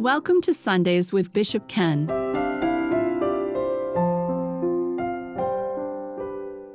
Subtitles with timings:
[0.00, 2.08] Welcome to Sundays with Bishop Ken,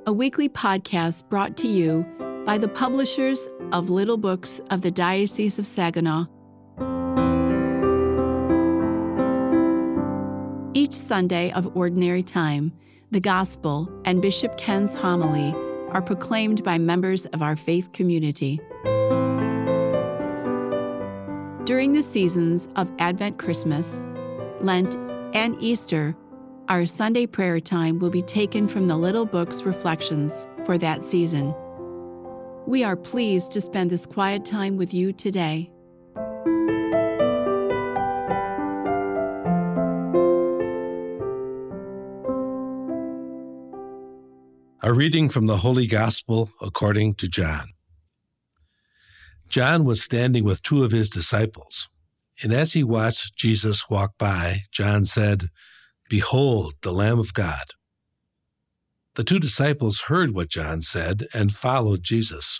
[0.06, 2.06] a weekly podcast brought to you
[2.46, 6.26] by the publishers of Little Books of the Diocese of Saginaw.
[10.76, 12.74] Each Sunday of Ordinary Time,
[13.10, 15.52] the Gospel and Bishop Ken's homily
[15.90, 18.62] are proclaimed by members of our faith community.
[21.66, 24.06] During the seasons of Advent Christmas,
[24.60, 24.96] Lent,
[25.34, 26.16] and Easter,
[26.70, 31.56] our Sunday prayer time will be taken from the Little Books reflections for that season.
[32.68, 35.72] We are pleased to spend this quiet time with you today.
[44.84, 47.70] A reading from the Holy Gospel according to John.
[49.56, 51.88] John was standing with two of his disciples,
[52.44, 55.46] and as he watched Jesus walk by, John said,
[56.10, 57.64] Behold, the Lamb of God.
[59.14, 62.60] The two disciples heard what John said and followed Jesus.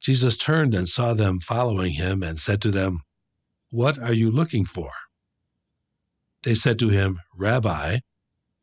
[0.00, 3.02] Jesus turned and saw them following him and said to them,
[3.68, 4.92] What are you looking for?
[6.42, 7.98] They said to him, Rabbi,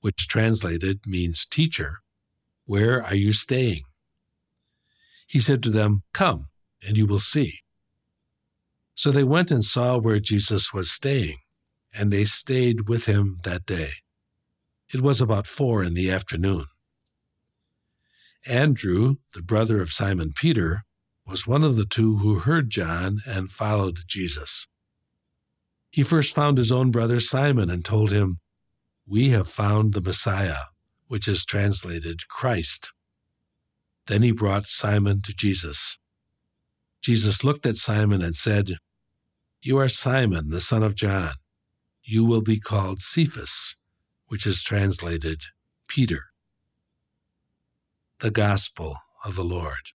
[0.02, 2.00] which translated means teacher,
[2.66, 3.84] where are you staying?
[5.28, 6.48] He said to them, Come
[6.82, 7.60] and you will see.
[8.96, 11.38] So they went and saw where Jesus was staying,
[11.94, 13.90] and they stayed with him that day.
[14.94, 16.66] It was about four in the afternoon.
[18.46, 20.84] Andrew, the brother of Simon Peter,
[21.28, 24.66] was one of the two who heard John and followed Jesus.
[25.92, 28.40] He first found his own brother Simon and told him,
[29.06, 30.66] We have found the Messiah,
[31.08, 32.94] which is translated Christ.
[34.08, 35.98] Then he brought Simon to Jesus.
[37.02, 38.78] Jesus looked at Simon and said,
[39.62, 41.34] You are Simon, the son of John.
[42.04, 43.76] You will be called Cephas,
[44.28, 45.42] which is translated
[45.88, 46.26] Peter.
[48.20, 49.92] The Gospel of the Lord.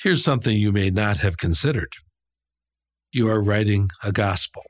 [0.00, 1.92] Here's something you may not have considered.
[3.10, 4.62] You are writing a gospel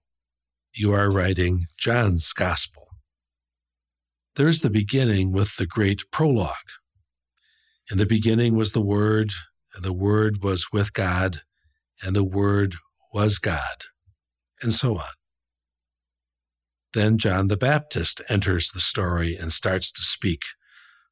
[0.75, 2.89] you are writing John's Gospel.
[4.37, 6.55] There's the beginning with the great prologue.
[7.91, 9.33] In the beginning was the Word,
[9.75, 11.39] and the Word was with God,
[12.03, 12.77] and the Word
[13.13, 13.87] was God,
[14.63, 15.11] and so on.
[16.93, 20.43] Then John the Baptist enters the story and starts to speak,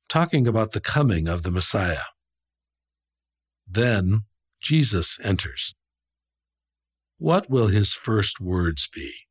[0.09, 2.07] talking about the coming of the Messiah.
[3.67, 4.23] Then
[4.61, 5.75] Jesus enters.
[7.19, 9.26] What will his first words be?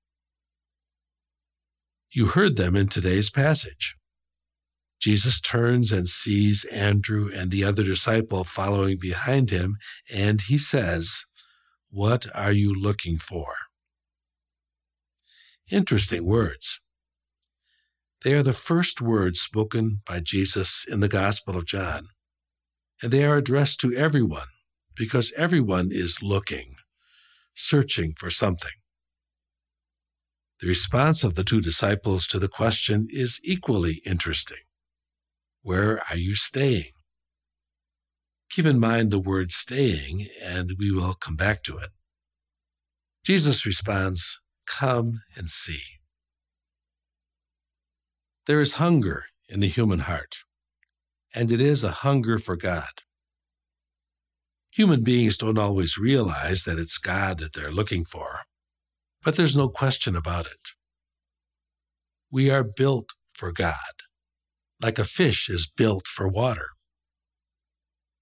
[2.15, 3.97] You heard them in today's passage.
[5.01, 9.75] Jesus turns and sees Andrew and the other disciple following behind him,
[10.09, 11.25] and he says,
[11.89, 13.47] What are you looking for?
[15.69, 16.79] Interesting words.
[18.23, 22.07] They are the first words spoken by Jesus in the Gospel of John,
[23.01, 24.47] and they are addressed to everyone
[24.95, 26.75] because everyone is looking,
[27.53, 28.84] searching for something.
[30.61, 34.63] The response of the two disciples to the question is equally interesting.
[35.61, 36.91] Where are you staying?
[38.49, 41.89] Keep in mind the word staying, and we will come back to it.
[43.25, 45.81] Jesus responds, Come and see.
[48.45, 50.37] There is hunger in the human heart,
[51.33, 53.01] and it is a hunger for God.
[54.71, 58.41] Human beings don't always realize that it's God that they're looking for,
[59.25, 60.69] but there's no question about it.
[62.31, 64.03] We are built for God,
[64.79, 66.69] like a fish is built for water.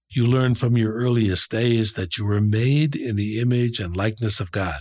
[0.08, 4.40] You learn from your earliest days that you were made in the image and likeness
[4.40, 4.80] of God.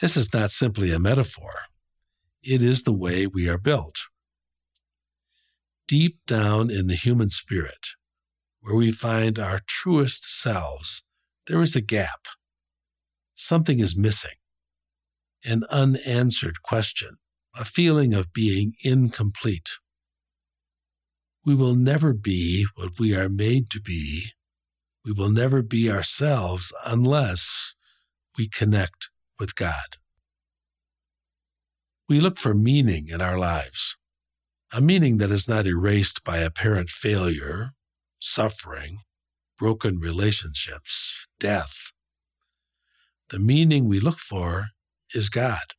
[0.00, 1.52] This is not simply a metaphor,
[2.42, 4.06] it is the way we are built.
[5.86, 7.88] Deep down in the human spirit,
[8.60, 11.02] where we find our truest selves,
[11.46, 12.26] there is a gap.
[13.34, 14.36] Something is missing
[15.44, 17.16] an unanswered question,
[17.54, 19.70] a feeling of being incomplete.
[21.44, 24.32] We will never be what we are made to be.
[25.04, 27.74] We will never be ourselves unless
[28.38, 29.98] we connect with God.
[32.08, 33.96] We look for meaning in our lives,
[34.72, 37.72] a meaning that is not erased by apparent failure,
[38.18, 38.98] suffering,
[39.58, 41.92] broken relationships, death.
[43.28, 44.68] The meaning we look for
[45.12, 45.74] is God.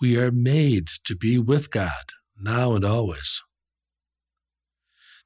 [0.00, 3.40] We are made to be with God now and always.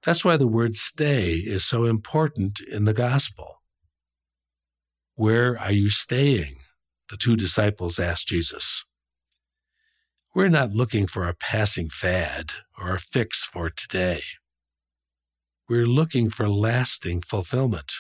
[0.05, 3.63] That's why the word stay is so important in the gospel.
[5.15, 6.57] Where are you staying?
[7.09, 8.85] The two disciples asked Jesus.
[10.35, 14.21] We're not looking for a passing fad or a fix for today.
[15.69, 17.95] We're looking for lasting fulfillment.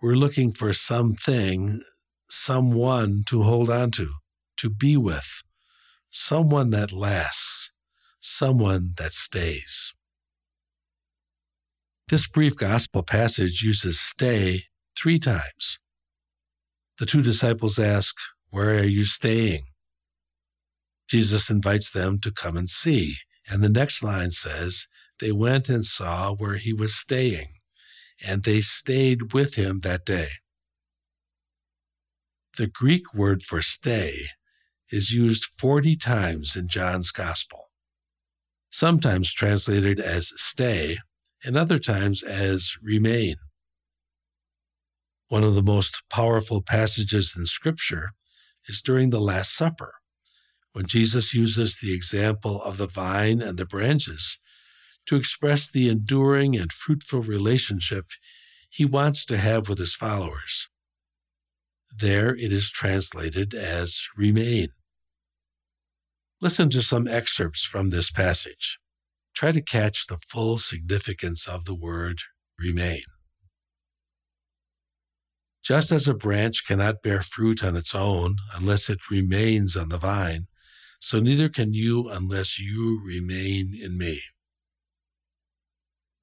[0.00, 1.82] We're looking for something,
[2.34, 4.10] someone to hold on to,
[4.58, 5.42] to be with,
[6.10, 7.70] someone that lasts,
[8.20, 9.94] someone that stays.
[12.08, 14.64] This brief gospel passage uses stay
[14.96, 15.78] three times.
[16.98, 18.14] The two disciples ask,
[18.50, 19.64] Where are you staying?
[21.08, 23.16] Jesus invites them to come and see.
[23.48, 24.86] And the next line says,
[25.20, 27.48] They went and saw where he was staying,
[28.26, 30.28] and they stayed with him that day.
[32.56, 34.26] The Greek word for stay
[34.88, 37.70] is used 40 times in John's Gospel,
[38.70, 40.98] sometimes translated as stay,
[41.42, 43.34] and other times as remain.
[45.26, 48.10] One of the most powerful passages in Scripture
[48.68, 49.94] is during the Last Supper,
[50.74, 54.38] when Jesus uses the example of the vine and the branches
[55.06, 58.06] to express the enduring and fruitful relationship
[58.70, 60.68] he wants to have with his followers.
[61.96, 64.68] There it is translated as remain.
[66.40, 68.78] Listen to some excerpts from this passage.
[69.32, 72.20] Try to catch the full significance of the word
[72.58, 73.02] remain.
[75.62, 79.96] Just as a branch cannot bear fruit on its own unless it remains on the
[79.96, 80.46] vine,
[81.00, 84.20] so neither can you unless you remain in me.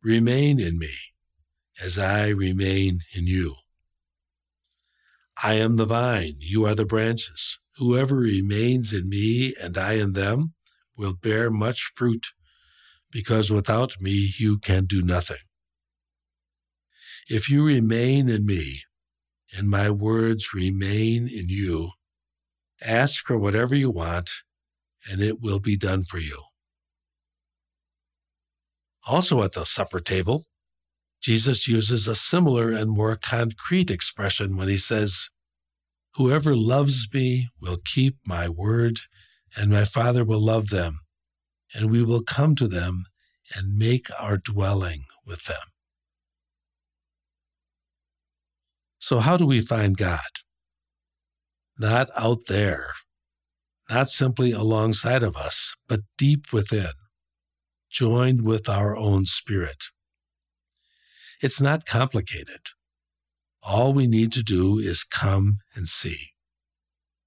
[0.03, 0.94] Remain in me
[1.81, 3.56] as I remain in you.
[5.44, 7.57] I am the vine, you are the branches.
[7.78, 10.54] Whoever remains in me and I in them
[10.95, 12.28] will bear much fruit,
[13.12, 15.38] because without me you can do nothing.
[17.28, 18.81] If you remain in me,
[19.56, 21.92] and my words remain in you,
[22.81, 24.30] ask for whatever you want,
[25.10, 26.42] and it will be done for you.
[29.07, 30.45] Also at the supper table,
[31.21, 35.29] Jesus uses a similar and more concrete expression when he says,
[36.15, 39.01] Whoever loves me will keep my word,
[39.56, 41.00] and my Father will love them,
[41.73, 43.06] and we will come to them
[43.56, 45.62] and make our dwelling with them.
[48.97, 50.19] So, how do we find God?
[51.77, 52.94] Not out there,
[53.89, 56.91] not simply alongside of us, but deep within,
[57.89, 59.85] joined with our own spirit.
[61.41, 62.69] It's not complicated.
[63.63, 66.29] All we need to do is come and see.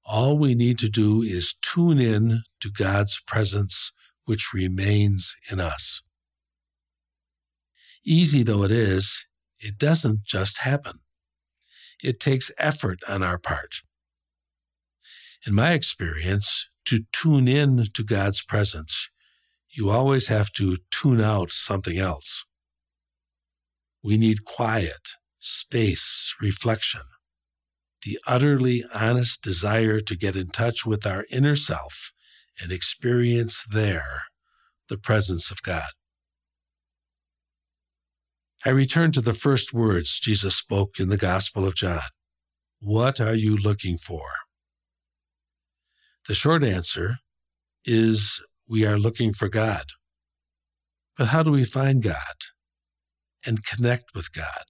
[0.04, 3.90] All we need to do is tune in to God's presence,
[4.24, 6.00] which remains in us.
[8.04, 9.26] Easy though it is,
[9.58, 11.00] it doesn't just happen.
[12.02, 13.76] It takes effort on our part.
[15.46, 19.08] In my experience, to tune in to God's presence,
[19.70, 22.44] you always have to tune out something else.
[24.04, 27.00] We need quiet, space, reflection,
[28.04, 32.12] the utterly honest desire to get in touch with our inner self
[32.60, 34.24] and experience there
[34.90, 35.90] the presence of God.
[38.66, 42.00] I return to the first words Jesus spoke in the Gospel of John.
[42.80, 44.24] What are you looking for?
[46.28, 47.16] The short answer
[47.86, 49.84] is we are looking for God.
[51.16, 52.53] But how do we find God?
[53.46, 54.64] And connect with God.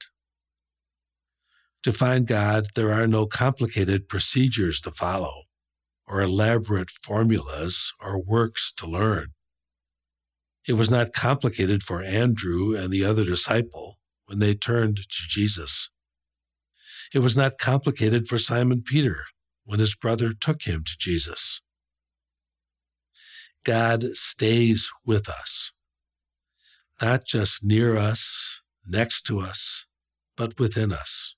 [1.84, 5.42] To find God, there are no complicated procedures to follow,
[6.06, 9.28] or elaborate formulas or works to learn.
[10.66, 15.90] It was not complicated for Andrew and the other disciple when they turned to Jesus.
[17.14, 19.24] It was not complicated for Simon Peter
[19.64, 21.60] when his brother took him to Jesus.
[23.62, 25.70] God stays with us,
[27.00, 29.86] not just near us next to us,
[30.36, 31.34] but within us.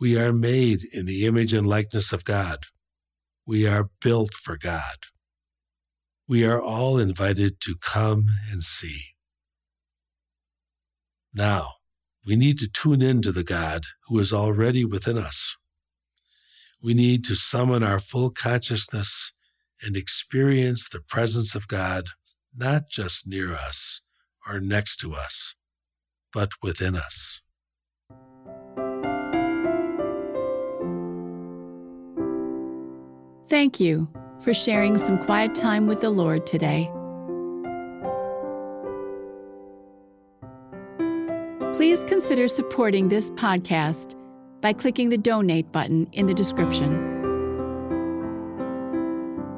[0.00, 2.58] We are made in the image and likeness of God.
[3.46, 4.96] We are built for God.
[6.26, 9.02] We are all invited to come and see.
[11.32, 11.68] Now,
[12.26, 15.56] we need to tune in to the God who is already within us.
[16.82, 19.32] We need to summon our full consciousness
[19.82, 22.06] and experience the presence of God
[22.56, 24.00] not just near us
[24.46, 25.54] or next to us,
[26.34, 27.40] but within us.
[33.48, 34.08] Thank you
[34.40, 36.90] for sharing some quiet time with the Lord today.
[41.74, 44.16] Please consider supporting this podcast
[44.60, 47.12] by clicking the donate button in the description.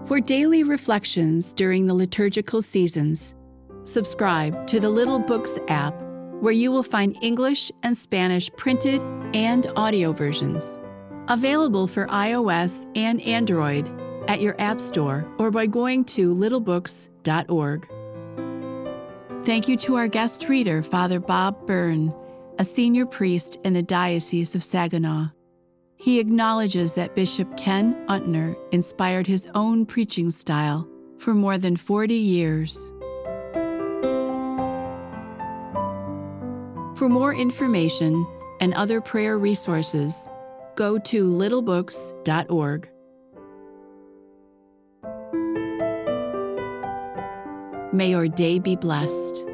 [0.05, 3.35] For daily reflections during the liturgical seasons,
[3.85, 6.06] subscribe to the Little Books app
[6.41, 9.03] where you will find English and Spanish printed
[9.35, 10.81] and audio versions.
[11.29, 13.91] Available for iOS and Android
[14.29, 17.89] at your App Store or by going to littlebooks.org.
[19.45, 22.13] Thank you to our guest reader, Father Bob Byrne,
[22.59, 25.29] a senior priest in the Diocese of Saginaw.
[25.97, 30.89] He acknowledges that Bishop Ken Untener inspired his own preaching style
[31.19, 32.93] for more than 40 years.
[36.97, 38.27] For more information
[38.61, 40.31] and other prayer resources,
[40.77, 42.89] go to littlebooks.org.
[47.93, 49.45] May your day be blessed.